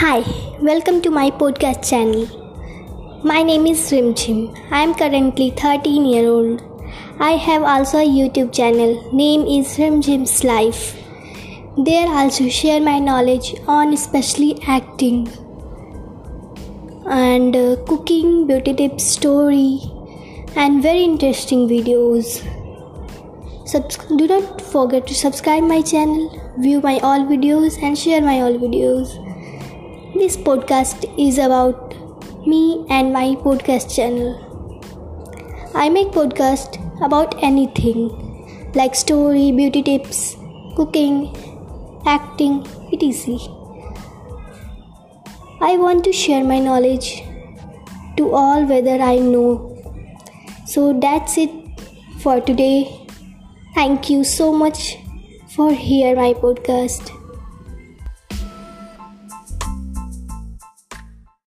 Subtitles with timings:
[0.00, 0.18] Hi,
[0.60, 2.26] welcome to my podcast channel.
[3.24, 4.36] My name is Rimjhim.
[4.70, 6.62] I am currently 13 year old.
[7.18, 8.92] I have also a YouTube channel.
[9.12, 10.94] Name is Rimjhim's Life.
[11.88, 15.26] There I also share my knowledge on especially acting
[17.10, 19.80] and uh, cooking, beauty tips, story
[20.54, 22.34] and very interesting videos.
[23.66, 28.42] Subs- do not forget to subscribe my channel, view my all videos and share my
[28.42, 29.24] all videos.
[30.18, 31.94] This podcast is about
[32.44, 34.30] me and my podcast channel.
[35.76, 38.08] I make podcast about anything
[38.74, 40.34] like story, beauty tips,
[40.74, 41.36] cooking,
[42.04, 43.38] acting, etc.
[45.60, 47.22] I want to share my knowledge
[48.16, 49.52] to all whether I know.
[50.66, 51.52] So that's it
[52.18, 53.06] for today.
[53.76, 54.98] Thank you so much
[55.54, 57.17] for hear my podcast.